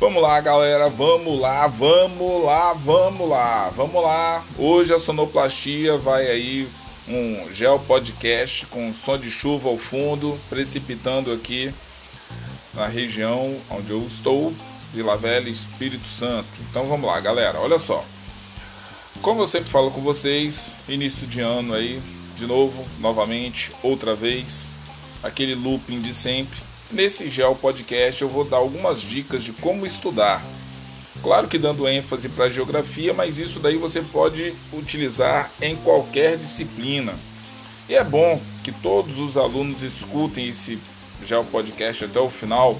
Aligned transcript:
Vamos 0.00 0.22
lá, 0.22 0.40
galera, 0.40 0.88
vamos 0.88 1.38
lá, 1.38 1.66
vamos 1.66 2.42
lá, 2.42 2.72
vamos 2.72 3.28
lá, 3.28 3.68
vamos 3.68 4.02
lá. 4.02 4.42
Hoje 4.56 4.94
a 4.94 4.98
sonoplastia 4.98 5.98
vai 5.98 6.26
aí 6.26 6.66
um 7.06 7.52
gel 7.52 7.78
podcast 7.80 8.64
com 8.64 8.94
som 8.94 9.18
de 9.18 9.30
chuva 9.30 9.68
ao 9.68 9.76
fundo, 9.76 10.40
precipitando 10.48 11.30
aqui 11.30 11.70
na 12.72 12.86
região 12.86 13.54
onde 13.68 13.90
eu 13.90 14.02
estou, 14.06 14.54
Vila 14.94 15.18
Velha, 15.18 15.50
Espírito 15.50 16.08
Santo. 16.08 16.48
Então 16.70 16.86
vamos 16.88 17.06
lá, 17.06 17.20
galera, 17.20 17.60
olha 17.60 17.78
só. 17.78 18.02
Como 19.20 19.42
eu 19.42 19.46
sempre 19.46 19.68
falo 19.68 19.90
com 19.90 20.00
vocês, 20.00 20.76
início 20.88 21.26
de 21.26 21.42
ano 21.42 21.74
aí, 21.74 22.00
de 22.36 22.46
novo, 22.46 22.86
novamente, 23.00 23.70
outra 23.82 24.14
vez, 24.14 24.70
aquele 25.22 25.54
looping 25.54 26.00
de 26.00 26.14
sempre 26.14 26.69
Nesse 26.92 27.30
Geo 27.30 27.54
Podcast 27.54 28.20
eu 28.20 28.28
vou 28.28 28.44
dar 28.44 28.56
algumas 28.56 29.00
dicas 29.00 29.44
de 29.44 29.52
como 29.52 29.86
estudar. 29.86 30.42
Claro 31.22 31.46
que 31.46 31.56
dando 31.56 31.86
ênfase 31.86 32.28
para 32.28 32.46
a 32.46 32.50
geografia, 32.50 33.14
mas 33.14 33.38
isso 33.38 33.60
daí 33.60 33.76
você 33.76 34.02
pode 34.02 34.52
utilizar 34.72 35.48
em 35.62 35.76
qualquer 35.76 36.36
disciplina. 36.36 37.14
E 37.88 37.94
é 37.94 38.02
bom 38.02 38.40
que 38.64 38.72
todos 38.72 39.18
os 39.18 39.36
alunos 39.36 39.82
escutem 39.82 40.48
esse 40.48 40.80
Geo 41.24 41.44
Podcast 41.44 42.06
até 42.06 42.18
o 42.18 42.28
final, 42.28 42.76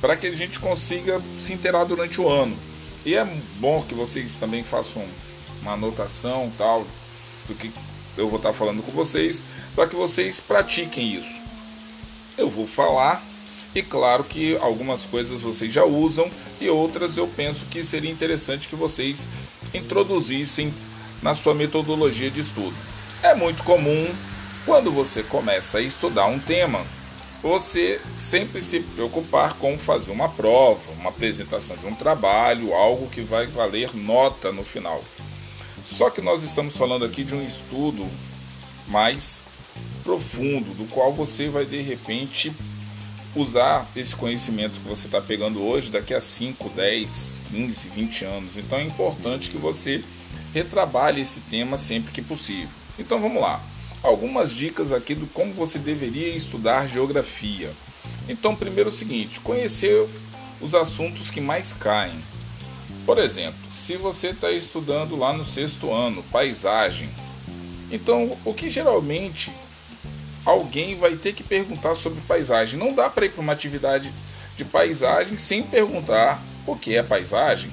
para 0.00 0.14
que 0.14 0.28
a 0.28 0.32
gente 0.32 0.60
consiga 0.60 1.20
se 1.40 1.52
inteirar 1.52 1.84
durante 1.84 2.20
o 2.20 2.28
ano. 2.28 2.56
E 3.04 3.16
é 3.16 3.24
bom 3.58 3.82
que 3.82 3.94
vocês 3.94 4.36
também 4.36 4.62
façam 4.62 5.04
uma 5.62 5.72
anotação 5.72 6.52
tal 6.56 6.86
do 7.48 7.54
que 7.56 7.72
eu 8.16 8.28
vou 8.28 8.36
estar 8.36 8.52
falando 8.52 8.80
com 8.80 8.92
vocês, 8.92 9.42
para 9.74 9.88
que 9.88 9.96
vocês 9.96 10.38
pratiquem 10.38 11.14
isso. 11.14 11.40
Eu 12.38 12.48
vou 12.48 12.66
falar 12.66 13.29
e 13.74 13.82
claro 13.82 14.24
que 14.24 14.56
algumas 14.56 15.02
coisas 15.04 15.40
vocês 15.40 15.72
já 15.72 15.84
usam 15.84 16.30
e 16.60 16.68
outras 16.68 17.16
eu 17.16 17.28
penso 17.28 17.66
que 17.66 17.84
seria 17.84 18.10
interessante 18.10 18.68
que 18.68 18.74
vocês 18.74 19.26
introduzissem 19.72 20.72
na 21.22 21.34
sua 21.34 21.54
metodologia 21.54 22.30
de 22.30 22.40
estudo. 22.40 22.74
É 23.22 23.34
muito 23.34 23.62
comum 23.62 24.08
quando 24.66 24.90
você 24.90 25.22
começa 25.22 25.78
a 25.78 25.82
estudar 25.82 26.26
um 26.26 26.38
tema, 26.38 26.84
você 27.42 28.00
sempre 28.16 28.60
se 28.60 28.80
preocupar 28.80 29.54
com 29.54 29.78
fazer 29.78 30.10
uma 30.10 30.28
prova, 30.28 30.80
uma 30.98 31.10
apresentação 31.10 31.76
de 31.76 31.86
um 31.86 31.94
trabalho, 31.94 32.74
algo 32.74 33.08
que 33.08 33.22
vai 33.22 33.46
valer 33.46 33.94
nota 33.94 34.52
no 34.52 34.64
final. 34.64 35.02
Só 35.84 36.10
que 36.10 36.20
nós 36.20 36.42
estamos 36.42 36.76
falando 36.76 37.04
aqui 37.04 37.24
de 37.24 37.34
um 37.34 37.44
estudo 37.44 38.06
mais 38.88 39.42
profundo, 40.02 40.74
do 40.74 40.86
qual 40.90 41.12
você 41.12 41.48
vai 41.48 41.64
de 41.64 41.80
repente 41.80 42.52
usar 43.34 43.86
esse 43.94 44.14
conhecimento 44.14 44.80
que 44.80 44.88
você 44.88 45.06
está 45.06 45.20
pegando 45.20 45.62
hoje 45.62 45.90
daqui 45.90 46.14
a 46.14 46.20
5, 46.20 46.68
10, 46.70 47.36
15, 47.50 47.88
20 47.88 48.24
anos. 48.24 48.56
Então 48.56 48.78
é 48.78 48.82
importante 48.82 49.50
que 49.50 49.56
você 49.56 50.02
retrabalhe 50.52 51.20
esse 51.20 51.40
tema 51.40 51.76
sempre 51.76 52.12
que 52.12 52.22
possível. 52.22 52.68
Então 52.98 53.20
vamos 53.20 53.40
lá. 53.40 53.60
Algumas 54.02 54.52
dicas 54.52 54.92
aqui 54.92 55.14
do 55.14 55.26
como 55.26 55.52
você 55.52 55.78
deveria 55.78 56.28
estudar 56.28 56.88
geografia. 56.88 57.70
Então, 58.28 58.56
primeiro 58.56 58.88
é 58.88 58.92
o 58.92 58.94
seguinte: 58.94 59.40
conhecer 59.40 60.06
os 60.60 60.74
assuntos 60.74 61.30
que 61.30 61.40
mais 61.40 61.72
caem. 61.72 62.18
Por 63.04 63.18
exemplo, 63.18 63.58
se 63.76 63.96
você 63.96 64.28
está 64.28 64.50
estudando 64.50 65.16
lá 65.16 65.32
no 65.32 65.44
sexto 65.44 65.92
ano, 65.92 66.22
paisagem, 66.30 67.08
então 67.90 68.36
o 68.44 68.54
que 68.54 68.70
geralmente 68.70 69.52
alguém 70.44 70.96
vai 70.96 71.16
ter 71.16 71.32
que 71.32 71.42
perguntar 71.42 71.94
sobre 71.94 72.20
paisagem. 72.22 72.78
Não 72.78 72.94
dá 72.94 73.08
para 73.08 73.26
ir 73.26 73.30
para 73.30 73.40
uma 73.40 73.52
atividade 73.52 74.12
de 74.56 74.64
paisagem 74.64 75.38
sem 75.38 75.62
perguntar 75.62 76.40
o 76.66 76.76
que 76.76 76.96
é 76.96 77.02
paisagem. 77.02 77.70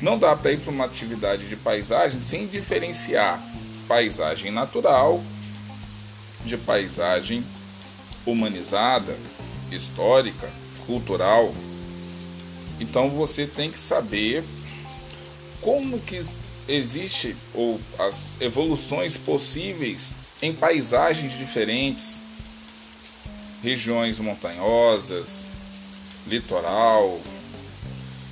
Não 0.00 0.18
dá 0.18 0.34
para 0.34 0.52
ir 0.52 0.58
para 0.58 0.72
uma 0.72 0.84
atividade 0.84 1.48
de 1.48 1.56
paisagem 1.56 2.20
sem 2.20 2.46
diferenciar 2.46 3.40
paisagem 3.86 4.50
natural 4.50 5.22
de 6.44 6.56
paisagem 6.56 7.44
humanizada, 8.26 9.16
histórica, 9.70 10.48
cultural. 10.86 11.54
Então 12.80 13.10
você 13.10 13.46
tem 13.46 13.70
que 13.70 13.78
saber 13.78 14.42
como 15.60 16.00
que 16.00 16.24
existe 16.66 17.36
ou 17.54 17.80
as 17.98 18.40
evoluções 18.40 19.16
possíveis 19.16 20.14
em 20.42 20.52
paisagens 20.52 21.38
diferentes, 21.38 22.20
regiões 23.62 24.18
montanhosas, 24.18 25.50
litoral, 26.26 27.20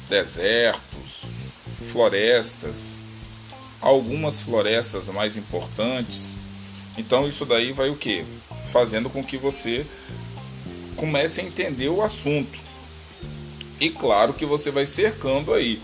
desertos, 0.08 1.22
florestas, 1.92 2.96
algumas 3.80 4.40
florestas 4.40 5.06
mais 5.06 5.36
importantes. 5.36 6.36
Então 6.98 7.28
isso 7.28 7.46
daí 7.46 7.70
vai 7.70 7.88
o 7.88 7.96
que? 7.96 8.24
Fazendo 8.72 9.08
com 9.08 9.22
que 9.22 9.38
você 9.38 9.86
comece 10.96 11.40
a 11.40 11.44
entender 11.44 11.88
o 11.88 12.02
assunto. 12.02 12.58
E 13.80 13.88
claro 13.88 14.34
que 14.34 14.44
você 14.44 14.72
vai 14.72 14.84
cercando 14.84 15.54
aí 15.54 15.80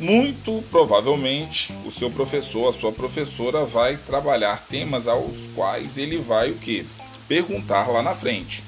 muito 0.00 0.64
provavelmente 0.70 1.72
o 1.84 1.90
seu 1.90 2.10
professor, 2.10 2.70
a 2.70 2.72
sua 2.72 2.90
professora 2.90 3.66
vai 3.66 3.98
trabalhar 3.98 4.66
temas 4.66 5.06
aos 5.06 5.36
quais 5.54 5.98
ele 5.98 6.16
vai 6.16 6.50
o 6.50 6.56
que? 6.56 6.86
Perguntar 7.28 7.88
lá 7.88 8.02
na 8.02 8.14
frente. 8.14 8.64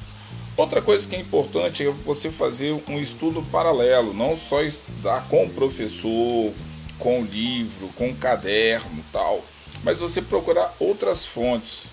Outra 0.54 0.82
coisa 0.82 1.08
que 1.08 1.16
é 1.16 1.20
importante 1.20 1.86
é 1.86 1.90
você 1.90 2.30
fazer 2.30 2.78
um 2.86 3.00
estudo 3.00 3.42
paralelo, 3.50 4.12
não 4.12 4.36
só 4.36 4.60
estudar 4.60 5.26
com 5.28 5.46
o 5.46 5.50
professor, 5.50 6.52
com 6.98 7.22
o 7.22 7.24
livro, 7.24 7.88
com 7.96 8.10
o 8.10 8.16
caderno, 8.16 9.02
tal, 9.10 9.42
mas 9.82 10.00
você 10.00 10.20
procurar 10.20 10.74
outras 10.78 11.24
fontes. 11.24 11.88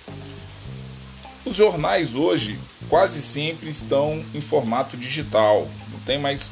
Os 1.46 1.56
jornais 1.56 2.14
hoje 2.14 2.60
quase 2.90 3.22
sempre 3.22 3.70
estão 3.70 4.22
em 4.36 4.42
formato 4.42 4.98
digital, 4.98 5.66
não 5.92 6.00
tem 6.02 6.20
mais 6.20 6.52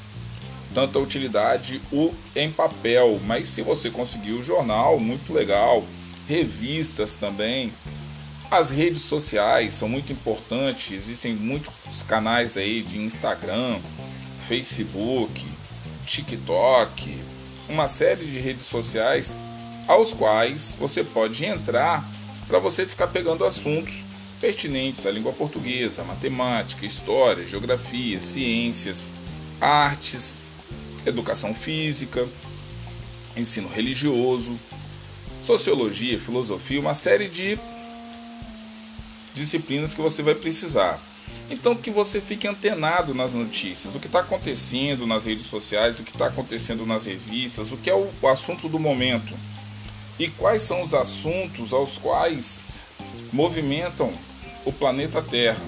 tanta 0.78 1.00
utilidade 1.00 1.82
o 1.92 2.14
em 2.36 2.52
papel, 2.52 3.20
mas 3.26 3.50
se 3.50 3.64
você 3.64 3.90
conseguir 3.90 4.34
o 4.34 4.44
jornal, 4.44 5.00
muito 5.00 5.34
legal. 5.34 5.84
Revistas 6.30 7.16
também. 7.16 7.74
As 8.52 8.70
redes 8.70 9.02
sociais 9.02 9.74
são 9.74 9.90
muito 9.90 10.14
importantes, 10.14 10.92
existem 10.92 11.34
muitos 11.34 12.04
canais 12.04 12.56
aí 12.56 12.84
de 12.84 13.00
Instagram, 13.00 13.80
Facebook, 14.48 15.44
TikTok, 16.06 17.22
uma 17.68 17.88
série 17.88 18.28
de 18.28 18.38
redes 18.38 18.68
sociais 18.68 19.36
aos 19.88 20.14
quais 20.14 20.78
você 20.80 21.04
pode 21.04 21.44
entrar 21.44 22.08
para 22.48 22.60
você 22.60 22.86
ficar 22.86 23.08
pegando 23.08 23.44
assuntos 23.44 24.04
pertinentes 24.40 25.08
à 25.08 25.12
língua 25.12 25.34
portuguesa, 25.34 26.04
matemática, 26.04 26.86
história, 26.86 27.48
geografia, 27.48 28.22
ciências, 28.22 29.10
artes, 29.60 30.46
educação 31.10 31.54
física, 31.54 32.28
ensino 33.36 33.70
religioso, 33.70 34.58
sociologia, 35.42 36.20
filosofia, 36.20 36.80
uma 36.80 36.94
série 36.94 37.30
de 37.30 37.58
disciplinas 39.34 39.94
que 39.94 40.02
você 40.02 40.22
vai 40.22 40.36
precisar. 40.36 41.00
Então 41.50 41.76
que 41.76 41.90
você 41.90 42.20
fique 42.20 42.48
antenado 42.48 43.14
nas 43.14 43.34
notícias, 43.34 43.96
o 43.96 44.00
que 44.00 44.08
está 44.08 44.20
acontecendo 44.20 45.08
nas 45.08 45.26
redes 45.26 45.46
sociais, 45.46 46.00
o 46.00 46.04
que 46.04 46.12
está 46.12 46.28
acontecendo 46.28 46.86
nas 46.86 47.06
revistas, 47.06 47.72
o 47.72 47.78
que 47.78 47.90
é 47.90 47.96
o, 47.96 48.28
assunto 48.28 48.68
do 48.68 48.80
momento 48.80 49.34
e 50.20 50.28
quais 50.28 50.64
são 50.64 50.82
os 50.82 50.94
assuntos 50.94 51.72
aos 51.72 51.98
quais 51.98 52.60
movimentam 53.32 54.12
o 54.66 54.74
planeta 54.74 55.22
Terra. 55.22 55.62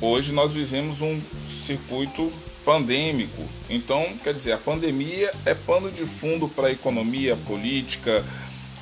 Hoje 0.00 0.32
nós 0.32 0.52
vivemos 0.52 1.00
um 1.00 1.20
circuito 1.64 2.32
pandêmico. 2.66 3.44
Então, 3.70 4.12
quer 4.24 4.34
dizer, 4.34 4.52
a 4.52 4.58
pandemia 4.58 5.32
é 5.44 5.54
pano 5.54 5.88
de 5.88 6.04
fundo 6.04 6.48
para 6.48 6.66
a 6.66 6.72
economia, 6.72 7.36
política, 7.46 8.24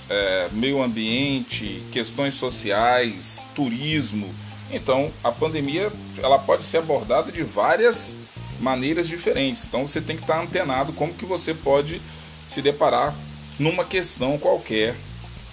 é, 0.09 0.49
meio 0.53 0.83
ambiente, 0.83 1.83
questões 1.93 2.35
sociais, 2.35 3.45
turismo. 3.55 4.35
Então, 4.73 5.13
a 5.23 5.31
pandemia 5.31 5.93
ela 6.23 6.39
pode 6.39 6.63
ser 6.63 6.79
abordada 6.79 7.31
de 7.31 7.43
várias 7.43 8.17
maneiras 8.59 9.07
diferentes. 9.07 9.67
Então, 9.67 9.87
você 9.87 10.01
tem 10.01 10.17
que 10.17 10.23
estar 10.23 10.41
antenado 10.41 10.95
como 10.95 11.13
que 11.13 11.27
você 11.27 11.53
pode 11.53 12.01
se 12.47 12.63
deparar 12.63 13.15
numa 13.59 13.85
questão 13.85 14.39
qualquer. 14.39 14.97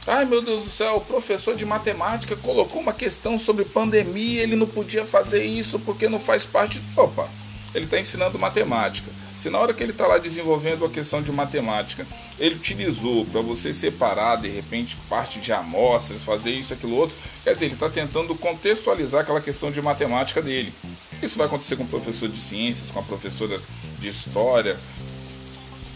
Ai 0.08 0.26
meu 0.26 0.42
Deus 0.42 0.64
do 0.64 0.70
céu, 0.72 0.96
o 0.96 1.02
professor 1.02 1.56
de 1.56 1.64
matemática 1.64 2.36
colocou 2.36 2.82
uma 2.82 2.92
questão 2.92 3.38
sobre 3.38 3.64
pandemia, 3.64 4.42
ele 4.42 4.56
não 4.56 4.66
podia 4.66 5.06
fazer 5.06 5.44
isso 5.44 5.78
porque 5.78 6.10
não 6.10 6.20
faz 6.20 6.44
parte. 6.44 6.82
Opa, 6.98 7.30
ele 7.74 7.86
está 7.86 8.00
ensinando 8.00 8.38
matemática. 8.38 9.10
Se 9.38 9.50
na 9.50 9.58
hora 9.58 9.74
que 9.74 9.82
ele 9.82 9.92
está 9.92 10.06
lá 10.06 10.18
desenvolvendo 10.18 10.86
a 10.86 10.90
questão 10.90 11.22
de 11.22 11.32
matemática, 11.32 12.06
ele 12.38 12.56
utilizou 12.56 13.26
para 13.26 13.42
você 13.42 13.74
separar 13.74 14.36
de 14.38 14.50
repente 14.50 14.98
parte 15.10 15.40
de 15.40 15.52
amostras, 15.52 16.22
fazer 16.22 16.52
isso, 16.52 16.74
aquilo 16.74 16.96
outro, 16.96 17.16
quer 17.44 17.54
dizer, 17.54 17.66
ele 17.66 17.74
está 17.74 17.90
tentando 17.90 18.36
contextualizar 18.36 19.22
aquela 19.22 19.42
questão 19.42 19.72
de 19.72 19.82
matemática 19.82 20.42
dele. 20.42 20.74
Isso 21.22 21.38
vai 21.38 21.48
acontecer 21.48 21.76
com 21.76 21.84
o 21.84 21.88
professor 21.88 22.28
de 22.28 22.38
ciências, 22.38 22.90
com 22.90 23.00
a 23.00 23.04
professora 23.04 23.60
de 24.00 24.08
história, 24.08 24.78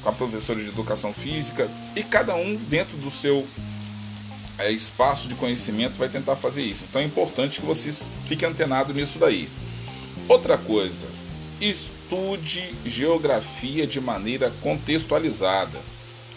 com 0.01 0.09
a 0.09 0.13
professora 0.13 0.59
de 0.59 0.69
educação 0.69 1.13
física, 1.13 1.69
e 1.95 2.03
cada 2.03 2.35
um 2.35 2.55
dentro 2.55 2.95
do 2.97 3.11
seu 3.11 3.45
é, 4.57 4.71
espaço 4.71 5.27
de 5.27 5.35
conhecimento 5.35 5.95
vai 5.97 6.07
tentar 6.07 6.35
fazer 6.35 6.61
isso. 6.61 6.85
Então 6.89 7.01
é 7.01 7.05
importante 7.05 7.59
que 7.59 7.65
vocês 7.65 8.07
fiquem 8.27 8.47
antenados 8.47 8.95
nisso 8.95 9.19
daí. 9.19 9.49
Outra 10.27 10.57
coisa, 10.57 11.07
estude 11.69 12.73
geografia 12.85 13.85
de 13.87 13.99
maneira 13.99 14.51
contextualizada. 14.61 15.79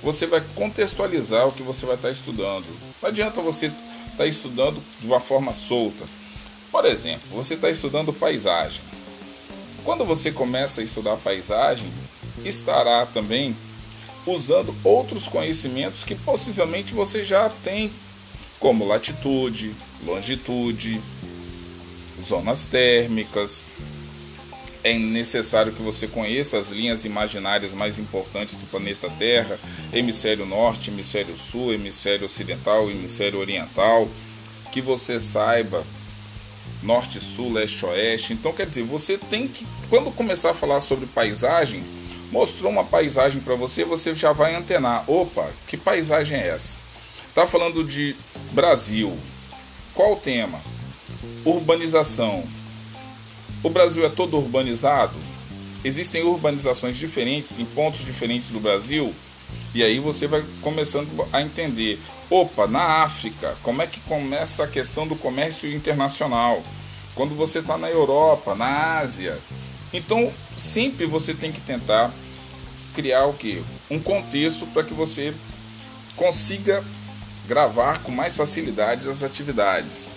Você 0.03 0.27
vai 0.27 0.43
contextualizar 0.55 1.49
o 1.49 1.53
que 1.53 1.63
você 1.63 1.85
vai 1.85 1.97
estar 1.97 2.11
estudando. 2.11 2.67
Não 3.03 3.09
adianta 3.09 3.41
você 3.41 3.71
estar 4.11 4.27
estudando 4.27 4.83
de 5.01 5.07
uma 5.07 5.21
forma 5.21 5.53
solta. 5.53 6.05
Por 6.71 6.85
exemplo, 6.85 7.29
você 7.33 7.55
está 7.55 7.71
estudando 7.71 8.13
paisagem. 8.13 8.81
Quando 9.85 10.05
você 10.05 10.31
começa 10.31 10.81
a 10.81 10.85
estudar 10.85 11.17
paisagem, 11.17 11.89
estará 12.45 13.07
também 13.07 13.57
usando 14.27 14.75
outros 14.85 15.25
conhecimentos 15.25 16.05
que 16.05 16.15
possivelmente 16.15 16.93
você 16.93 17.25
já 17.25 17.49
tem 17.49 17.91
como 18.59 18.87
latitude, 18.87 19.75
longitude, 20.05 21.01
zonas 22.23 22.67
térmicas. 22.67 23.65
É 24.89 24.99
necessário 24.99 25.71
que 25.71 25.83
você 25.83 26.09
conheça 26.09 26.57
as 26.57 26.71
linhas 26.71 27.05
imaginárias 27.05 27.75
mais 27.75 27.99
importantes 27.99 28.57
do 28.57 28.65
planeta 28.71 29.11
Terra: 29.19 29.61
hemisfério 29.93 30.47
norte, 30.47 30.89
hemisfério 30.89 31.37
sul, 31.37 31.75
hemisfério 31.75 32.25
ocidental, 32.25 32.91
hemisfério 32.91 33.39
oriental. 33.39 34.09
Que 34.73 34.81
você 34.81 35.21
saiba 35.21 35.85
norte, 36.83 37.21
sul, 37.21 37.53
leste, 37.53 37.85
oeste. 37.85 38.33
Então, 38.33 38.51
quer 38.51 38.67
dizer, 38.67 38.83
você 38.83 39.19
tem 39.19 39.47
que, 39.47 39.67
quando 39.91 40.11
começar 40.11 40.53
a 40.53 40.55
falar 40.55 40.81
sobre 40.81 41.05
paisagem, 41.05 41.85
mostrou 42.33 42.73
uma 42.73 42.85
paisagem 42.85 43.43
para 43.43 43.57
você, 43.57 43.85
você 43.85 44.15
já 44.15 44.33
vai 44.33 44.55
antenar. 44.55 45.05
Opa, 45.07 45.51
que 45.67 45.77
paisagem 45.77 46.39
é 46.39 46.49
essa? 46.49 46.79
Está 47.29 47.47
falando 47.47 47.85
de 47.85 48.17
Brasil. 48.53 49.15
Qual 49.95 50.15
o 50.15 50.17
tema? 50.17 50.59
Urbanização. 51.45 52.43
O 53.63 53.69
Brasil 53.69 54.07
é 54.07 54.09
todo 54.09 54.37
urbanizado? 54.37 55.15
Existem 55.85 56.23
urbanizações 56.23 56.97
diferentes 56.97 57.59
em 57.59 57.65
pontos 57.65 58.05
diferentes 58.05 58.51
do 58.51 58.61
Brasil? 58.61 59.13
E 59.75 59.83
aí 59.83 59.99
você 59.99 60.29
vai 60.29 60.45
começando 60.61 61.09
a 61.33 61.43
entender. 61.43 61.99
Opa, 62.31 62.67
na 62.69 63.03
África, 63.03 63.57
como 63.63 63.83
é 63.83 63.87
que 63.87 64.01
começa 64.01 64.65
a 64.65 64.69
questão 64.69 65.09
do 65.09 65.17
comércio 65.17 65.71
internacional? 65.73 66.63
Quando 67.15 67.35
você 67.35 67.59
está 67.59 67.77
na 67.77 67.91
Europa, 67.91 68.55
na 68.55 68.99
Ásia. 68.99 69.37
Então, 69.93 70.33
sempre 70.57 71.05
você 71.07 71.35
tem 71.35 71.51
que 71.51 71.61
tentar 71.61 72.13
criar 72.95 73.27
o 73.27 73.35
que? 73.35 73.63
Um 73.91 73.99
contexto 73.99 74.67
para 74.67 74.85
que 74.85 74.95
você 74.95 75.35
consiga 76.15 76.85
gravar 77.49 78.03
com 78.03 78.13
mais 78.13 78.37
facilidade 78.37 79.09
as 79.09 79.23
atividades. 79.23 80.11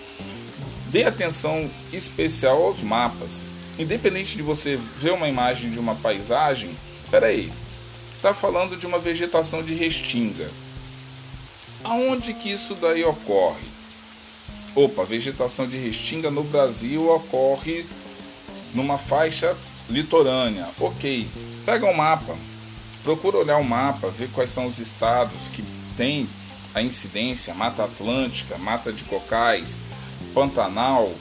Dê 0.92 1.04
atenção 1.04 1.70
especial 1.90 2.62
aos 2.62 2.82
mapas. 2.82 3.46
Independente 3.78 4.36
de 4.36 4.42
você 4.42 4.78
ver 4.98 5.12
uma 5.12 5.26
imagem 5.26 5.70
de 5.70 5.78
uma 5.78 5.94
paisagem, 5.94 6.70
peraí, 7.10 7.50
está 8.14 8.34
falando 8.34 8.76
de 8.76 8.86
uma 8.86 8.98
vegetação 8.98 9.62
de 9.62 9.72
restinga. 9.72 10.50
Aonde 11.82 12.34
que 12.34 12.52
isso 12.52 12.74
daí 12.74 13.02
ocorre? 13.04 13.66
Opa, 14.74 15.02
vegetação 15.04 15.66
de 15.66 15.78
restinga 15.78 16.30
no 16.30 16.44
Brasil 16.44 17.10
ocorre 17.10 17.86
numa 18.74 18.98
faixa 18.98 19.56
litorânea. 19.88 20.68
Ok, 20.78 21.26
pega 21.64 21.86
um 21.86 21.94
mapa, 21.94 22.36
procura 23.02 23.38
olhar 23.38 23.56
o 23.56 23.64
mapa, 23.64 24.08
ver 24.10 24.28
quais 24.30 24.50
são 24.50 24.66
os 24.66 24.78
estados 24.78 25.48
que 25.48 25.64
têm 25.96 26.28
a 26.74 26.82
incidência, 26.82 27.54
Mata 27.54 27.84
Atlântica, 27.84 28.58
Mata 28.58 28.92
de 28.92 29.04
Cocais, 29.04 29.80
Pantanal, 30.34 31.12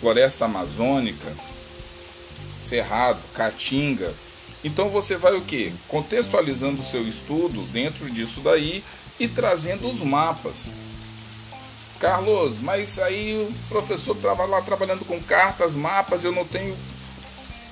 Floresta 0.00 0.46
Amazônica, 0.46 1.32
Cerrado, 2.60 3.20
Caatinga. 3.34 4.12
Então 4.62 4.88
você 4.90 5.16
vai 5.16 5.34
o 5.34 5.42
que? 5.42 5.72
Contextualizando 5.88 6.80
o 6.82 6.84
seu 6.84 7.06
estudo 7.06 7.62
dentro 7.72 8.10
disso 8.10 8.40
daí 8.40 8.84
e 9.18 9.26
trazendo 9.26 9.88
os 9.90 10.00
mapas. 10.00 10.72
Carlos, 11.98 12.58
mas 12.60 12.98
aí 12.98 13.36
o 13.36 13.68
professor 13.68 14.16
estava 14.16 14.46
lá 14.46 14.62
trabalhando 14.62 15.04
com 15.04 15.20
cartas, 15.20 15.74
mapas, 15.74 16.24
eu 16.24 16.32
não 16.32 16.46
tenho. 16.46 16.74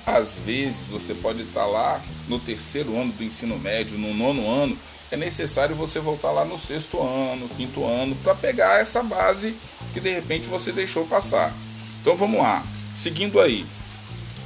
Às 0.05 0.35
vezes 0.45 0.89
você 0.89 1.15
pode 1.15 1.41
estar 1.41 1.65
lá 1.65 1.99
no 2.27 2.39
terceiro 2.39 2.95
ano 2.99 3.11
do 3.11 3.23
ensino 3.23 3.57
médio, 3.57 3.97
no 3.97 4.13
nono 4.13 4.47
ano, 4.47 4.77
é 5.11 5.17
necessário 5.17 5.75
você 5.75 5.99
voltar 5.99 6.31
lá 6.31 6.45
no 6.45 6.57
sexto 6.57 7.01
ano, 7.01 7.49
quinto 7.49 7.83
ano, 7.83 8.15
para 8.17 8.35
pegar 8.35 8.79
essa 8.79 9.01
base 9.01 9.55
que 9.93 9.99
de 9.99 10.09
repente 10.11 10.47
você 10.47 10.71
deixou 10.71 11.05
passar. 11.05 11.53
Então 12.01 12.15
vamos 12.15 12.39
lá, 12.39 12.63
seguindo 12.95 13.39
aí. 13.39 13.65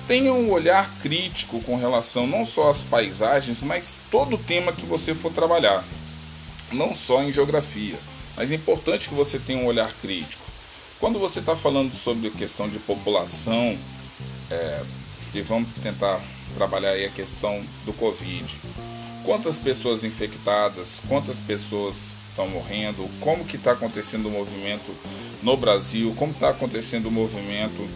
Tenha 0.07 0.33
um 0.33 0.51
olhar 0.51 0.89
crítico 1.01 1.61
com 1.61 1.77
relação 1.77 2.27
não 2.27 2.45
só 2.45 2.69
às 2.69 2.83
paisagens, 2.83 3.63
mas 3.63 3.97
todo 4.11 4.35
o 4.35 4.39
tema 4.39 4.73
que 4.73 4.85
você 4.85 5.13
for 5.13 5.31
trabalhar, 5.31 5.83
não 6.71 6.93
só 6.95 7.23
em 7.23 7.31
geografia, 7.31 7.97
mas 8.35 8.51
é 8.51 8.55
importante 8.55 9.07
que 9.07 9.15
você 9.15 9.39
tenha 9.39 9.59
um 9.59 9.65
olhar 9.65 9.91
crítico. 10.01 10.43
Quando 10.99 11.19
você 11.19 11.39
está 11.39 11.55
falando 11.55 11.93
sobre 11.93 12.27
a 12.27 12.31
questão 12.31 12.69
de 12.69 12.79
população, 12.79 13.77
é, 14.49 14.83
e 15.33 15.41
vamos 15.41 15.69
tentar 15.81 16.21
trabalhar 16.55 16.91
aí 16.91 17.05
a 17.05 17.09
questão 17.09 17.61
do 17.85 17.93
Covid 17.93 18.45
quantas 19.23 19.57
pessoas 19.57 20.03
infectadas, 20.03 20.99
quantas 21.07 21.39
pessoas 21.39 22.11
estão 22.29 22.47
morrendo, 22.47 23.09
como 23.19 23.45
que 23.45 23.55
está 23.55 23.71
acontecendo 23.71 24.27
o 24.27 24.31
movimento 24.31 24.91
no 25.41 25.55
Brasil, 25.55 26.13
como 26.17 26.31
está 26.31 26.49
acontecendo 26.49 27.07
o 27.07 27.11
movimento 27.11 27.87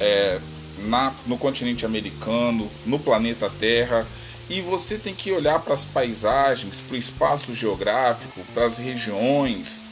é, 0.00 0.40
na, 0.86 1.12
no 1.26 1.36
continente 1.36 1.84
americano, 1.86 2.70
no 2.86 2.98
planeta 2.98 3.50
Terra. 3.58 4.06
E 4.50 4.60
você 4.60 4.96
tem 4.96 5.14
que 5.14 5.30
olhar 5.30 5.60
para 5.60 5.74
as 5.74 5.84
paisagens, 5.84 6.80
para 6.86 6.94
o 6.94 6.98
espaço 6.98 7.52
geográfico, 7.52 8.40
para 8.54 8.64
as 8.64 8.78
regiões, 8.78 9.82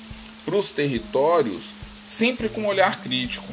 para 0.44 0.56
os 0.56 0.70
territórios, 0.70 1.70
sempre 2.04 2.48
com 2.48 2.62
um 2.62 2.68
olhar 2.68 3.00
crítico. 3.02 3.52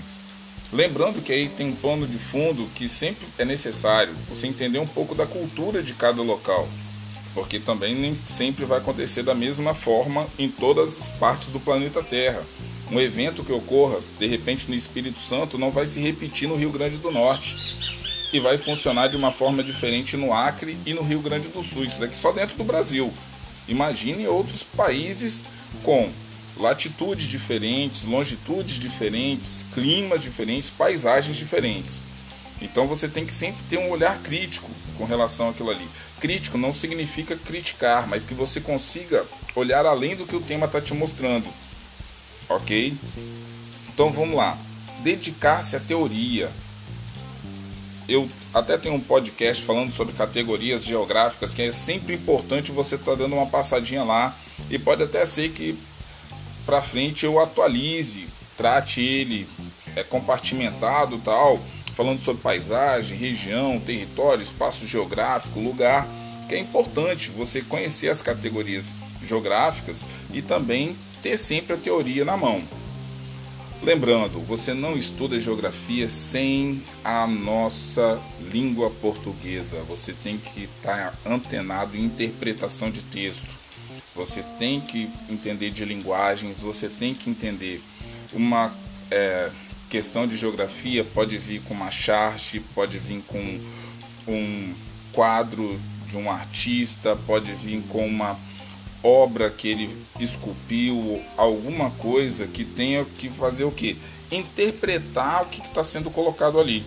Lembrando 0.72 1.22
que 1.22 1.32
aí 1.32 1.50
tem 1.50 1.68
um 1.68 1.76
plano 1.76 2.08
de 2.08 2.18
fundo 2.18 2.68
que 2.74 2.88
sempre 2.90 3.28
é 3.38 3.46
necessário 3.46 4.14
você 4.30 4.48
entender 4.48 4.80
um 4.80 4.88
pouco 4.88 5.14
da 5.14 5.26
cultura 5.26 5.84
de 5.84 5.94
cada 5.94 6.22
local 6.22 6.68
porque 7.34 7.60
também 7.60 7.96
nem 7.96 8.18
sempre 8.26 8.66
vai 8.66 8.78
acontecer 8.78 9.24
da 9.24 9.34
mesma 9.34 9.74
forma 9.74 10.28
em 10.38 10.50
todas 10.50 10.98
as 10.98 11.12
partes 11.12 11.50
do 11.50 11.60
planeta 11.60 12.04
Terra. 12.04 12.44
Um 12.92 13.00
evento 13.00 13.44
que 13.44 13.52
ocorra 13.52 14.00
de 14.20 14.28
repente 14.28 14.70
no 14.70 14.76
Espírito 14.76 15.20
Santo 15.20 15.58
não 15.58 15.72
vai 15.72 15.88
se 15.88 16.00
repetir 16.00 16.48
no 16.48 16.56
Rio 16.56 16.72
Grande 16.72 16.98
do 16.98 17.12
Norte 17.12 17.58
e 18.32 18.40
vai 18.40 18.58
funcionar 18.58 19.08
de 19.08 19.16
uma 19.16 19.32
forma 19.32 19.64
diferente 19.64 20.18
no 20.18 20.34
Acre 20.34 20.78
e 20.86 20.94
no 20.94 21.04
Rio 21.04 21.20
Grande 21.20 21.48
do 21.48 21.64
Sul. 21.64 21.86
Isso 21.86 22.00
daqui 22.00 22.16
só 22.16 22.32
dentro 22.32 22.56
do 22.56 22.64
Brasil. 22.64 23.12
Imagine 23.68 24.28
outros 24.28 24.62
países 24.64 25.42
com 25.84 26.10
latitudes 26.58 27.28
diferentes, 27.28 28.04
longitudes 28.04 28.76
diferentes, 28.76 29.66
climas 29.74 30.22
diferentes, 30.22 30.70
paisagens 30.70 31.36
diferentes. 31.36 32.04
Então 32.62 32.88
você 32.88 33.08
tem 33.08 33.26
que 33.26 33.34
sempre 33.34 33.62
ter 33.70 33.78
um 33.78 33.90
olhar 33.90 34.18
crítico 34.20 34.70
com 34.98 35.06
relação 35.06 35.50
àquilo 35.50 35.70
ali. 35.70 35.88
Crítico 36.24 36.58
não 36.58 36.74
significa 36.74 37.36
criticar, 37.36 38.08
mas 38.08 38.24
que 38.24 38.34
você 38.34 38.62
consiga 38.62 39.26
olhar 39.54 39.86
além 39.86 40.16
do 40.16 40.26
que 40.26 40.38
o 40.38 40.40
tema 40.40 40.68
está 40.68 40.80
te 40.80 40.94
mostrando. 40.94 41.50
Ok? 42.48 42.94
Então 43.94 44.10
vamos 44.10 44.38
lá. 44.38 44.58
Dedicar-se 45.00 45.76
à 45.76 45.82
teoria. 45.82 46.50
Eu 48.08 48.30
até 48.54 48.78
tenho 48.78 48.96
um 48.96 49.02
podcast 49.02 49.66
falando 49.66 49.92
sobre 49.92 50.16
categorias 50.16 50.86
geográficas 50.86 51.54
que 51.54 51.62
é 51.62 51.74
sempre 51.74 52.16
importante 52.16 52.72
você 52.72 52.96
estar 52.96 53.12
tá 53.12 53.18
dando 53.18 53.36
uma 53.36 53.48
passadinha 53.48 54.06
lá 54.06 54.34
e 54.70 54.80
pode 54.80 55.04
até 55.04 55.26
ser 55.26 55.52
que 55.52 55.78
para 56.66 56.82
frente 56.82 57.26
eu 57.26 57.38
atualize, 57.38 58.30
trate 58.56 59.02
ele 59.02 59.46
é 59.94 60.04
compartimentado 60.04 61.18
tal 61.18 61.60
falando 61.96 62.20
sobre 62.20 62.42
paisagem, 62.42 63.18
região, 63.18 63.80
território, 63.80 64.44
espaço 64.44 64.88
geográfico, 64.88 65.60
lugar, 65.60 66.08
que 66.48 66.56
é 66.56 66.60
importante 66.60 67.30
você 67.30 67.62
conhecer 67.62 68.10
as 68.10 68.22
categorias 68.22 68.94
geográficas 69.24 70.04
e 70.34 70.42
também 70.42 70.96
ter 71.22 71.38
sempre 71.38 71.74
a 71.74 71.78
teoria 71.78 72.26
na 72.26 72.36
mão. 72.36 72.62
Lembrando, 73.84 74.40
você 74.40 74.74
não 74.74 74.98
estuda 74.98 75.40
geografia 75.40 76.10
sem 76.10 76.82
a 77.04 77.28
nossa 77.28 78.18
língua 78.50 78.90
portuguesa. 78.90 79.84
Você 79.90 80.14
tem 80.14 80.38
que 80.38 80.64
estar 80.64 81.14
antenado 81.26 81.98
em 81.98 82.06
interpretação 82.06 82.90
de 82.90 83.02
texto. 83.02 83.50
Você 84.16 84.42
tem 84.58 84.80
que 84.80 85.10
entender 85.30 85.70
de 85.70 85.84
linguagens. 85.84 86.62
Você 86.62 86.88
tem 86.88 87.14
que 87.14 87.30
entender 87.30 87.82
uma 88.32 88.74
é, 89.12 89.50
questão 89.94 90.26
de 90.26 90.36
geografia 90.36 91.04
pode 91.04 91.38
vir 91.38 91.62
com 91.62 91.76
uma 91.76 91.92
charge, 91.92 92.60
pode 92.74 92.98
vir 92.98 93.22
com 93.28 93.60
um 94.28 94.74
quadro 95.12 95.80
de 96.08 96.18
um 96.18 96.32
artista, 96.32 97.16
pode 97.28 97.54
vir 97.54 97.80
com 97.90 98.04
uma 98.04 98.36
obra 99.04 99.52
que 99.52 99.68
ele 99.68 99.96
esculpiu, 100.20 101.22
alguma 101.38 101.92
coisa 101.92 102.48
que 102.48 102.66
tenha 102.66 103.06
que 103.06 103.30
fazer 103.30 103.66
o 103.66 103.72
que? 103.72 103.96
Interpretar 104.32 105.44
o 105.44 105.46
que 105.46 105.62
está 105.62 105.84
sendo 105.84 106.10
colocado 106.10 106.60
ali. 106.60 106.84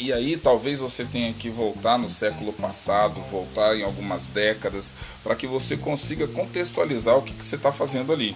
E 0.00 0.10
aí 0.10 0.38
talvez 0.38 0.78
você 0.78 1.04
tenha 1.04 1.34
que 1.34 1.50
voltar 1.50 1.98
no 1.98 2.08
século 2.08 2.54
passado, 2.54 3.20
voltar 3.30 3.76
em 3.76 3.82
algumas 3.82 4.28
décadas, 4.28 4.94
para 5.22 5.36
que 5.36 5.46
você 5.46 5.76
consiga 5.76 6.26
contextualizar 6.26 7.18
o 7.18 7.22
que, 7.22 7.34
que 7.34 7.44
você 7.44 7.56
está 7.56 7.70
fazendo 7.70 8.14
ali. 8.14 8.34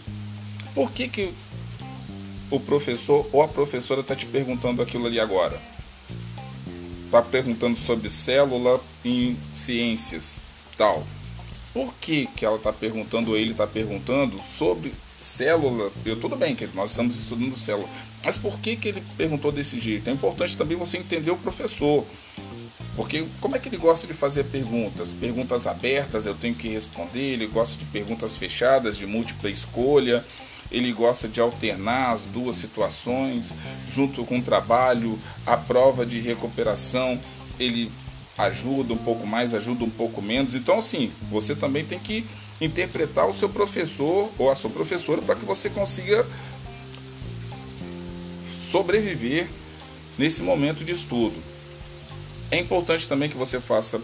Por 0.75 0.91
que, 0.93 1.09
que 1.09 1.33
o 2.53 2.61
professor 2.61 3.27
ou 3.33 3.43
a 3.43 3.49
professora 3.49 4.03
está 4.03 4.15
te 4.15 4.27
perguntando 4.27 4.83
aquilo 4.83 5.07
ali 5.07 5.19
agora? 5.19 5.59
Está 7.07 7.23
perguntando 7.23 7.79
sobre 7.79 8.11
célula 8.11 8.79
em 9.03 9.37
ciências, 9.57 10.43
tal. 10.77 11.03
Por 11.73 11.95
que, 11.95 12.27
que 12.37 12.45
ela 12.45 12.57
está 12.57 12.71
perguntando, 12.71 13.31
ou 13.31 13.37
ele 13.39 13.53
está 13.53 13.67
perguntando 13.67 14.39
sobre 14.59 14.93
célula? 15.19 15.91
Eu 16.05 16.21
tudo 16.21 16.37
bem 16.37 16.55
que 16.55 16.69
nós 16.75 16.91
estamos 16.91 17.19
estudando 17.19 17.57
célula, 17.57 17.89
mas 18.23 18.37
por 18.37 18.59
que, 18.59 18.77
que 18.77 18.89
ele 18.89 19.03
perguntou 19.17 19.51
desse 19.51 19.79
jeito? 19.81 20.11
É 20.11 20.13
importante 20.13 20.57
também 20.57 20.77
você 20.77 20.99
entender 20.99 21.31
o 21.31 21.37
professor. 21.39 22.05
Porque 22.95 23.25
como 23.41 23.57
é 23.57 23.59
que 23.59 23.71
ele 23.71 23.79
gosta 23.79 24.07
de 24.07 24.13
fazer 24.13 24.45
perguntas? 24.45 25.11
Perguntas 25.11 25.67
abertas, 25.67 26.27
eu 26.27 26.35
tenho 26.35 26.55
que 26.55 26.69
responder, 26.69 27.33
ele 27.33 27.47
gosta 27.47 27.79
de 27.79 27.87
perguntas 27.87 28.37
fechadas, 28.37 28.99
de 28.99 29.07
múltipla 29.07 29.49
escolha, 29.49 30.23
ele 30.73 30.93
gosta 30.93 31.29
de 31.29 31.41
alternar 31.41 32.13
as 32.13 32.25
duas 32.25 32.57
situações, 32.57 33.55
junto 33.89 34.25
com 34.25 34.39
o 34.39 34.43
trabalho, 34.43 35.19
a 35.47 35.57
prova 35.57 36.05
de 36.05 36.19
recuperação, 36.19 37.21
ele 37.61 37.93
ajuda 38.39 38.95
um 38.95 38.99
pouco 38.99 39.27
mais, 39.27 39.53
ajuda 39.55 39.85
um 39.85 39.91
pouco 39.91 40.23
menos. 40.23 40.55
Então, 40.55 40.79
assim, 40.79 41.13
você 41.31 41.55
também 41.55 41.85
tem 41.85 41.99
que 41.99 42.25
interpretar 42.61 43.29
o 43.29 43.35
seu 43.35 43.49
professor 43.49 44.31
ou 44.39 44.51
a 44.51 44.55
sua 44.55 44.71
professora 44.71 45.21
para 45.21 45.37
que 45.37 45.45
você 45.45 45.69
consiga 45.69 46.27
sobreviver 48.71 49.49
nesse 50.17 50.43
momento 50.43 50.85
de 50.85 50.93
estudo. 50.93 51.37
É 52.51 52.59
importante 52.59 53.09
também 53.09 53.29
que 53.29 53.37
você 53.37 53.61
faça 53.61 54.01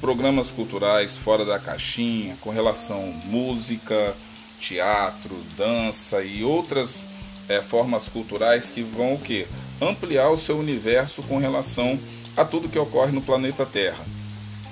programas 0.00 0.50
culturais 0.50 1.16
fora 1.16 1.44
da 1.44 1.58
caixinha, 1.58 2.36
com 2.40 2.50
relação 2.50 3.00
música, 3.24 4.14
teatro, 4.58 5.34
dança 5.56 6.22
e 6.22 6.44
outras 6.44 7.04
é, 7.48 7.60
formas 7.60 8.08
culturais 8.08 8.70
que 8.70 8.82
vão 8.82 9.14
o 9.14 9.20
quê? 9.20 9.46
ampliar 9.80 10.30
o 10.30 10.36
seu 10.36 10.58
universo 10.58 11.22
com 11.22 11.38
relação 11.38 11.98
a 12.36 12.44
tudo 12.44 12.68
que 12.68 12.78
ocorre 12.78 13.12
no 13.12 13.22
planeta 13.22 13.66
Terra. 13.66 14.04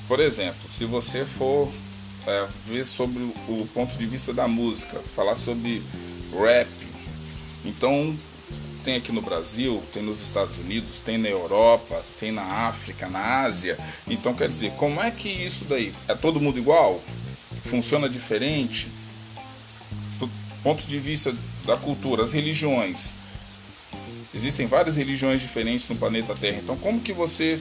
Por 0.08 0.20
exemplo, 0.20 0.68
se 0.68 0.84
você 0.84 1.24
for 1.24 1.70
é, 2.26 2.46
ver 2.66 2.84
sobre 2.84 3.22
o 3.22 3.68
ponto 3.72 3.96
de 3.96 4.06
vista 4.06 4.32
da 4.32 4.48
música, 4.48 4.98
falar 5.14 5.34
sobre 5.34 5.82
rap, 6.32 6.68
então 7.64 8.16
tem 8.84 8.96
aqui 8.96 9.12
no 9.12 9.22
Brasil, 9.22 9.80
tem 9.92 10.02
nos 10.02 10.20
Estados 10.20 10.58
Unidos, 10.58 10.98
tem 10.98 11.16
na 11.16 11.28
Europa, 11.28 12.02
tem 12.18 12.32
na 12.32 12.42
África, 12.42 13.08
na 13.08 13.42
Ásia. 13.42 13.78
Então 14.08 14.34
quer 14.34 14.48
dizer, 14.48 14.72
como 14.72 15.00
é 15.00 15.10
que 15.10 15.28
isso 15.28 15.64
daí? 15.64 15.94
É 16.08 16.14
todo 16.14 16.40
mundo 16.40 16.58
igual? 16.58 17.00
Funciona 17.64 18.08
diferente? 18.08 18.88
Ponto 20.62 20.86
de 20.86 20.98
vista 20.98 21.34
da 21.64 21.76
cultura, 21.76 22.22
as 22.22 22.32
religiões. 22.32 23.10
Existem 24.34 24.66
várias 24.66 24.96
religiões 24.96 25.40
diferentes 25.40 25.88
no 25.88 25.96
planeta 25.96 26.34
Terra. 26.34 26.60
Então 26.62 26.76
como 26.76 27.00
que 27.00 27.12
você 27.12 27.60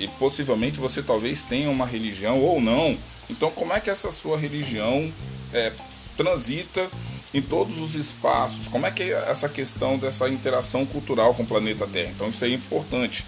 e 0.00 0.06
possivelmente 0.06 0.78
você 0.78 1.02
talvez 1.02 1.44
tenha 1.44 1.70
uma 1.70 1.86
religião 1.86 2.40
ou 2.40 2.60
não. 2.60 2.96
Então 3.30 3.50
como 3.50 3.72
é 3.72 3.80
que 3.80 3.90
essa 3.90 4.10
sua 4.10 4.38
religião 4.38 5.12
é, 5.52 5.72
transita 6.16 6.88
em 7.32 7.42
todos 7.42 7.78
os 7.78 7.94
espaços. 7.94 8.68
Como 8.68 8.86
é 8.86 8.90
que 8.90 9.04
é 9.04 9.30
essa 9.30 9.48
questão 9.48 9.98
dessa 9.98 10.28
interação 10.28 10.84
cultural 10.86 11.34
com 11.34 11.42
o 11.42 11.46
planeta 11.46 11.86
Terra? 11.86 12.10
Então 12.14 12.28
isso 12.28 12.44
é 12.44 12.48
importante. 12.48 13.24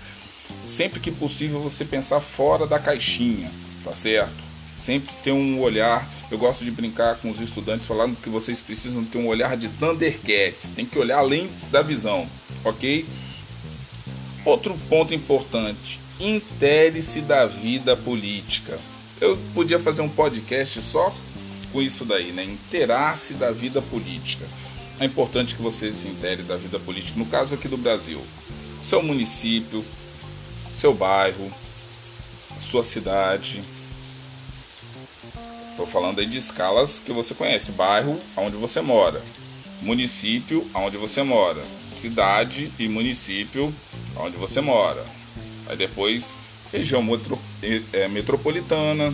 Sempre 0.65 1.01
que 1.01 1.11
possível 1.11 1.61
você 1.61 1.85
pensar 1.85 2.21
fora 2.21 2.67
da 2.67 2.79
caixinha, 2.79 3.51
tá 3.85 3.95
certo? 3.95 4.50
Sempre 4.81 5.15
ter 5.23 5.33
um 5.33 5.61
olhar. 5.61 6.09
Eu 6.31 6.39
gosto 6.39 6.65
de 6.65 6.71
brincar 6.71 7.17
com 7.17 7.31
os 7.31 7.41
estudantes 7.41 7.87
falando 7.87 8.17
que 8.17 8.31
vocês 8.31 8.61
precisam 8.61 9.05
ter 9.05 9.19
um 9.19 9.27
olhar 9.27 9.57
de 9.57 9.69
Thundercats. 9.69 10.71
Tem 10.71 10.87
que 10.87 10.99
olhar 10.99 11.19
além 11.19 11.51
da 11.71 11.83
visão, 11.83 12.27
ok? 12.65 13.05
Outro 14.45 14.77
ponto 14.89 15.13
importante: 15.13 16.01
intere-se 16.19 17.21
da 17.21 17.47
vida 17.47 17.95
política. 17.95 18.79
Eu 19.21 19.37
podia 19.55 19.79
fazer 19.79 20.01
um 20.01 20.09
podcast 20.09 20.81
só 20.81 21.15
com 21.73 21.83
isso 21.83 22.05
daí, 22.07 22.33
né? 22.33 22.45
Interar-se 22.45 23.35
da 23.35 23.51
vida 23.51 23.83
política. 23.83 24.47
É 24.99 25.05
importante 25.05 25.55
que 25.55 25.63
você 25.63 25.93
se 25.93 26.09
intere 26.09 26.43
da 26.43 26.57
vida 26.57 26.79
política, 26.79 27.19
no 27.19 27.27
caso 27.27 27.55
aqui 27.55 27.69
do 27.69 27.77
Brasil. 27.77 28.21
Seu 28.83 29.03
município, 29.03 29.85
seu 30.73 30.95
bairro, 30.95 31.53
sua 32.59 32.83
cidade. 32.83 33.63
Estou 35.81 36.03
falando 36.03 36.19
aí 36.19 36.27
de 36.27 36.37
escalas 36.37 37.01
que 37.01 37.11
você 37.11 37.35
conhece. 37.35 37.73
Bairro, 37.73 38.21
onde 38.37 38.55
você 38.55 38.83
mora. 38.83 39.19
Município, 39.81 40.71
onde 40.75 40.99
você 40.99 41.23
mora. 41.23 41.65
Cidade 41.87 42.71
e 42.79 42.87
município, 42.87 43.75
onde 44.15 44.37
você 44.37 44.61
mora. 44.61 45.03
Aí 45.67 45.79
depois, 45.79 46.35
região 46.71 47.03
é, 47.95 48.09
metropolitana. 48.09 49.11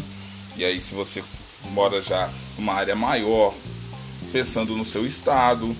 E 0.57 0.65
aí, 0.65 0.81
se 0.81 0.93
você 0.93 1.23
mora 1.67 2.03
já 2.03 2.29
uma 2.59 2.73
área 2.73 2.97
maior, 2.97 3.55
pensando 4.33 4.75
no 4.75 4.85
seu 4.85 5.07
estado, 5.07 5.73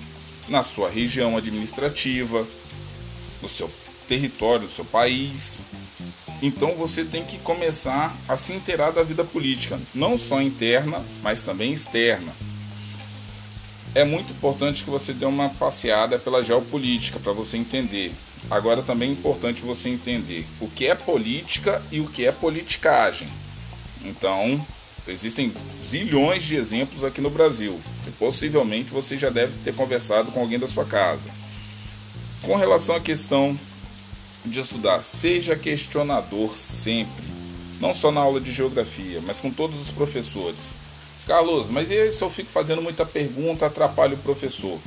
na 0.47 0.63
sua 0.63 0.89
região 0.89 1.35
administrativa, 1.35 2.47
no 3.41 3.49
seu 3.49 3.69
território, 4.07 4.63
no 4.63 4.69
seu 4.69 4.85
país. 4.85 5.61
Então 6.41 6.75
você 6.75 7.03
tem 7.03 7.23
que 7.23 7.37
começar 7.39 8.15
a 8.27 8.37
se 8.37 8.53
inteirar 8.53 8.91
da 8.91 9.03
vida 9.03 9.23
política, 9.23 9.79
não 9.93 10.17
só 10.17 10.41
interna, 10.41 11.03
mas 11.23 11.43
também 11.43 11.73
externa. 11.73 12.31
É 13.95 14.03
muito 14.03 14.31
importante 14.31 14.83
que 14.83 14.89
você 14.89 15.13
dê 15.13 15.25
uma 15.25 15.49
passeada 15.49 16.19
pela 16.19 16.43
geopolítica 16.43 17.19
para 17.19 17.33
você 17.33 17.57
entender. 17.57 18.11
Agora 18.51 18.83
também 18.83 19.09
é 19.09 19.13
importante 19.13 19.61
você 19.61 19.89
entender 19.89 20.45
o 20.59 20.69
que 20.69 20.85
é 20.85 20.93
política 20.93 21.81
e 21.91 21.99
o 21.99 22.07
que 22.07 22.25
é 22.25 22.31
politicagem. 22.31 23.27
Então, 24.05 24.63
Existem 25.07 25.53
zilhões 25.85 26.43
de 26.43 26.55
exemplos 26.55 27.03
aqui 27.03 27.21
no 27.21 27.29
Brasil. 27.29 27.79
E 28.05 28.11
possivelmente 28.11 28.91
você 28.91 29.17
já 29.17 29.29
deve 29.29 29.53
ter 29.63 29.73
conversado 29.73 30.31
com 30.31 30.41
alguém 30.41 30.59
da 30.59 30.67
sua 30.67 30.85
casa. 30.85 31.29
Com 32.41 32.55
relação 32.55 32.95
à 32.95 32.99
questão 32.99 33.57
de 34.47 34.59
estudar, 34.59 35.01
seja 35.03 35.55
questionador 35.55 36.55
sempre, 36.57 37.25
não 37.79 37.93
só 37.93 38.11
na 38.11 38.21
aula 38.21 38.39
de 38.39 38.51
geografia, 38.51 39.21
mas 39.25 39.39
com 39.39 39.51
todos 39.51 39.79
os 39.79 39.91
professores. 39.91 40.75
Carlos, 41.25 41.69
mas 41.69 41.91
e 41.91 42.11
se 42.11 42.21
eu 42.23 42.29
fico 42.29 42.49
fazendo 42.49 42.81
muita 42.81 43.05
pergunta, 43.05 43.65
atrapalha 43.65 44.13
o 44.13 44.17
professor? 44.19 44.79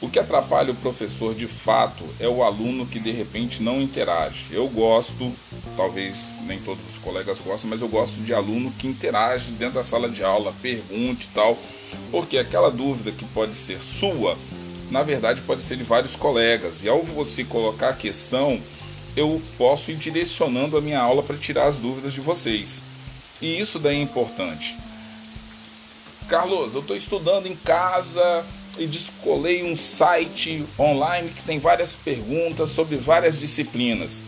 O 0.00 0.10
que 0.10 0.18
atrapalha 0.18 0.70
o 0.70 0.76
professor 0.76 1.34
de 1.34 1.46
fato 1.46 2.04
é 2.20 2.28
o 2.28 2.42
aluno 2.42 2.84
que 2.84 2.98
de 2.98 3.10
repente 3.10 3.62
não 3.62 3.80
interage. 3.80 4.48
Eu 4.50 4.68
gosto, 4.68 5.32
talvez 5.78 6.34
nem 6.46 6.58
todos 6.58 6.84
os 6.86 6.98
colegas 6.98 7.40
gostam, 7.40 7.70
mas 7.70 7.80
eu 7.80 7.88
gosto 7.88 8.16
de 8.16 8.34
aluno 8.34 8.70
que 8.72 8.86
interage 8.86 9.52
dentro 9.52 9.76
da 9.76 9.82
sala 9.82 10.06
de 10.10 10.22
aula, 10.22 10.52
pergunte 10.60 11.26
e 11.30 11.34
tal, 11.34 11.56
porque 12.10 12.36
aquela 12.36 12.70
dúvida 12.70 13.12
que 13.12 13.24
pode 13.24 13.54
ser 13.54 13.80
sua, 13.80 14.36
na 14.90 15.02
verdade 15.02 15.42
pode 15.42 15.62
ser 15.62 15.76
de 15.76 15.84
vários 15.84 16.16
colegas. 16.16 16.82
E 16.82 16.88
ao 16.88 17.02
você 17.02 17.44
colocar 17.44 17.90
a 17.90 17.94
questão, 17.94 18.60
eu 19.16 19.40
posso 19.56 19.90
ir 19.90 19.96
direcionando 19.96 20.76
a 20.76 20.80
minha 20.80 21.00
aula 21.00 21.22
para 21.22 21.36
tirar 21.36 21.66
as 21.66 21.76
dúvidas 21.76 22.12
de 22.12 22.20
vocês. 22.20 22.82
E 23.40 23.60
isso 23.60 23.78
daí 23.78 23.96
é 23.96 24.02
importante. 24.02 24.76
Carlos, 26.28 26.74
eu 26.74 26.80
estou 26.80 26.96
estudando 26.96 27.46
em 27.46 27.56
casa, 27.56 28.44
e 28.78 28.86
descolei 28.86 29.62
um 29.62 29.76
site 29.76 30.64
online 30.78 31.30
que 31.30 31.42
tem 31.42 31.58
várias 31.58 31.94
perguntas 31.94 32.70
sobre 32.70 32.96
várias 32.96 33.38
disciplinas. 33.38 34.22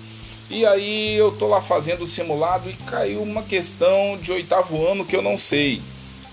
E 0.48 0.64
aí 0.64 1.16
eu 1.16 1.32
tô 1.32 1.48
lá 1.48 1.60
fazendo 1.60 2.04
o 2.04 2.06
simulado 2.06 2.70
e 2.70 2.72
caiu 2.84 3.22
uma 3.22 3.42
questão 3.42 4.16
de 4.20 4.30
oitavo 4.30 4.86
ano 4.86 5.04
que 5.04 5.16
eu 5.16 5.22
não 5.22 5.36
sei. 5.36 5.82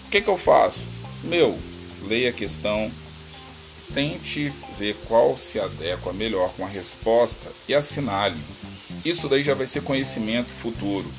O 0.06 0.12
que, 0.12 0.22
que 0.22 0.30
eu 0.30 0.38
faço? 0.38 0.82
Meu, 1.24 1.58
leia 2.04 2.30
a 2.30 2.34
questão, 2.34 2.92
tente 3.94 4.54
ver 4.78 4.96
qual 5.08 5.38
se 5.38 5.60
adequa 5.60 6.14
melhor 6.14 6.52
com 6.56 6.66
a 6.66 6.70
resposta 6.70 7.52
e 7.68 7.74
assinale. 7.74 8.40
Isso 9.04 9.28
daí 9.28 9.44
já 9.44 9.54
vai 9.54 9.66
ser 9.66 9.82
conhecimento 9.82 10.52
futuro. 10.52 11.10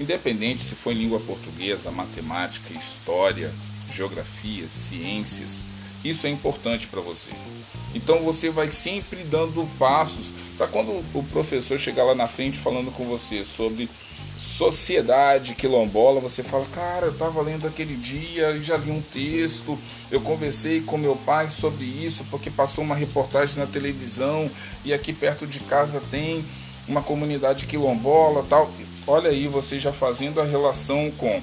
Independente 0.00 0.62
se 0.62 0.74
for 0.74 0.92
em 0.92 0.98
língua 0.98 1.20
portuguesa, 1.20 1.90
matemática, 1.90 2.72
história, 2.72 3.52
geografia, 3.92 4.68
ciências, 4.68 5.64
isso 6.04 6.26
é 6.26 6.30
importante 6.30 6.86
para 6.88 7.00
você. 7.00 7.30
Então 7.94 8.20
você 8.20 8.50
vai 8.50 8.72
sempre 8.72 9.22
dando 9.24 9.68
passos 9.78 10.26
para 10.56 10.66
quando 10.66 10.90
o 10.90 11.24
professor 11.30 11.78
chegar 11.78 12.04
lá 12.04 12.14
na 12.14 12.26
frente 12.26 12.58
falando 12.58 12.90
com 12.90 13.04
você 13.04 13.44
sobre 13.44 13.88
sociedade 14.42 15.54
quilombola, 15.54 16.20
você 16.20 16.42
fala, 16.42 16.66
cara, 16.74 17.06
eu 17.06 17.12
estava 17.12 17.40
lendo 17.40 17.66
aquele 17.66 17.94
dia, 17.94 18.60
já 18.60 18.76
li 18.76 18.90
um 18.90 19.00
texto, 19.00 19.78
eu 20.10 20.20
conversei 20.20 20.80
com 20.80 20.98
meu 20.98 21.14
pai 21.14 21.48
sobre 21.50 21.84
isso, 21.84 22.24
porque 22.28 22.50
passou 22.50 22.82
uma 22.82 22.96
reportagem 22.96 23.56
na 23.56 23.66
televisão 23.66 24.50
e 24.84 24.92
aqui 24.92 25.12
perto 25.12 25.46
de 25.46 25.60
casa 25.60 26.02
tem 26.10 26.44
uma 26.88 27.00
comunidade 27.00 27.66
quilombola 27.66 28.44
tal. 28.48 28.68
Olha 29.06 29.30
aí, 29.30 29.46
você 29.46 29.78
já 29.78 29.92
fazendo 29.92 30.40
a 30.40 30.44
relação 30.44 31.10
com 31.12 31.40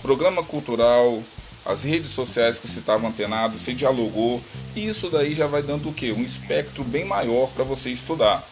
programa 0.00 0.42
cultural, 0.42 1.22
as 1.66 1.82
redes 1.82 2.10
sociais 2.10 2.56
que 2.56 2.66
você 2.66 2.78
estava 2.78 3.06
antenado, 3.06 3.58
você 3.58 3.74
dialogou, 3.74 4.42
e 4.74 4.86
isso 4.86 5.10
daí 5.10 5.34
já 5.34 5.46
vai 5.46 5.62
dando 5.62 5.90
o 5.90 5.92
que? 5.92 6.12
Um 6.12 6.22
espectro 6.22 6.82
bem 6.82 7.04
maior 7.04 7.48
para 7.50 7.64
você 7.64 7.90
estudar. 7.90 8.42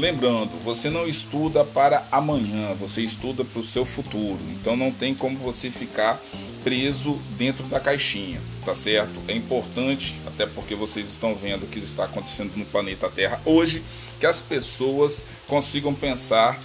Lembrando, 0.00 0.50
você 0.64 0.88
não 0.88 1.06
estuda 1.06 1.62
para 1.62 2.02
amanhã, 2.10 2.72
você 2.72 3.02
estuda 3.02 3.44
para 3.44 3.60
o 3.60 3.64
seu 3.64 3.84
futuro. 3.84 4.38
Então 4.52 4.74
não 4.74 4.90
tem 4.90 5.14
como 5.14 5.36
você 5.36 5.70
ficar 5.70 6.18
preso 6.64 7.18
dentro 7.36 7.64
da 7.64 7.78
caixinha, 7.78 8.40
tá 8.64 8.74
certo? 8.74 9.12
É 9.28 9.34
importante, 9.34 10.18
até 10.26 10.46
porque 10.46 10.74
vocês 10.74 11.06
estão 11.06 11.34
vendo 11.34 11.64
o 11.64 11.66
que 11.66 11.78
está 11.80 12.04
acontecendo 12.04 12.56
no 12.56 12.64
planeta 12.64 13.10
Terra 13.10 13.42
hoje, 13.44 13.82
que 14.18 14.24
as 14.24 14.40
pessoas 14.40 15.20
consigam 15.46 15.92
pensar 15.92 16.58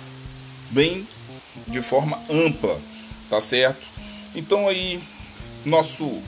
bem 0.69 1.05
de 1.67 1.81
forma 1.81 2.17
ampla, 2.29 2.79
tá 3.29 3.41
certo? 3.41 3.85
Então 4.33 4.65
aí 4.65 4.97
nosso 5.65 6.21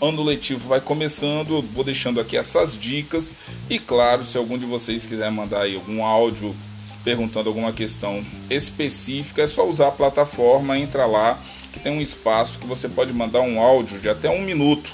ano 0.00 0.22
letivo 0.22 0.68
vai 0.68 0.80
começando, 0.80 1.62
vou 1.72 1.84
deixando 1.84 2.20
aqui 2.20 2.36
essas 2.36 2.78
dicas 2.78 3.34
e 3.68 3.78
claro, 3.78 4.24
se 4.24 4.36
algum 4.36 4.58
de 4.58 4.66
vocês 4.66 5.06
quiser 5.06 5.30
mandar 5.30 5.62
aí 5.62 5.74
algum 5.74 6.04
áudio 6.04 6.54
perguntando 7.02 7.48
alguma 7.48 7.72
questão 7.72 8.24
específica, 8.50 9.42
é 9.42 9.46
só 9.46 9.66
usar 9.66 9.88
a 9.88 9.92
plataforma, 9.92 10.76
entra 10.76 11.06
lá 11.06 11.38
que 11.72 11.78
tem 11.78 11.92
um 11.92 12.00
espaço 12.00 12.58
que 12.58 12.66
você 12.66 12.88
pode 12.88 13.12
mandar 13.12 13.42
um 13.42 13.60
áudio 13.60 13.98
de 14.00 14.08
até 14.08 14.28
um 14.28 14.42
minuto. 14.42 14.90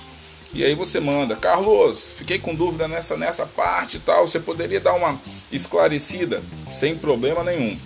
E 0.53 0.63
aí 0.63 0.75
você 0.75 1.01
manda, 1.01 1.35
Carlos, 1.35 2.13
fiquei 2.19 2.39
com 2.39 2.55
dúvida 2.55 2.87
nessa, 2.87 3.17
nessa 3.17 3.47
parte 3.47 3.97
e 3.97 4.01
tal, 4.01 4.27
você 4.27 4.39
poderia 4.39 4.79
dar 4.79 4.93
uma 4.93 5.19
esclarecida? 5.51 6.43
Sem 6.75 6.95
problema 6.95 7.43
nenhum. 7.43 7.79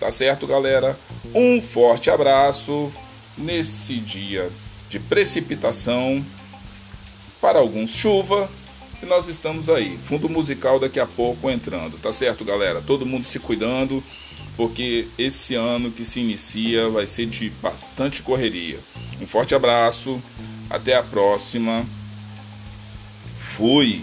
Tá 0.00 0.10
certo, 0.10 0.46
galera? 0.46 0.98
Um 1.34 1.60
forte 1.60 2.10
abraço 2.10 2.90
nesse 3.36 3.96
dia 3.96 4.50
de 4.88 4.98
precipitação 4.98 6.24
para 7.40 7.58
alguns 7.58 7.90
chuva 7.90 8.48
e 9.02 9.06
nós 9.06 9.28
estamos 9.28 9.70
aí. 9.70 9.96
Fundo 9.96 10.28
musical 10.28 10.78
daqui 10.78 11.00
a 11.00 11.06
pouco 11.06 11.50
entrando, 11.50 11.98
tá 11.98 12.12
certo, 12.12 12.44
galera? 12.44 12.80
Todo 12.80 13.06
mundo 13.06 13.24
se 13.24 13.38
cuidando, 13.38 14.02
porque 14.56 15.06
esse 15.16 15.54
ano 15.54 15.90
que 15.90 16.04
se 16.04 16.20
inicia 16.20 16.88
vai 16.88 17.06
ser 17.06 17.26
de 17.26 17.50
bastante 17.62 18.22
correria. 18.22 18.78
Um 19.20 19.26
forte 19.26 19.54
abraço, 19.54 20.20
até 20.68 20.96
a 20.96 21.02
próxima. 21.02 21.84
Fui. 23.38 24.02